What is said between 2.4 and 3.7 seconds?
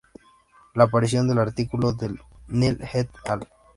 Nell et al.